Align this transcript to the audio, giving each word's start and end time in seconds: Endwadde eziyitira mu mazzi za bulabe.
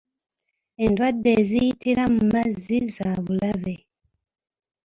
Endwadde 0.83 1.29
eziyitira 1.41 2.03
mu 2.13 2.23
mazzi 2.33 2.77
za 2.95 3.09
bulabe. 3.25 3.75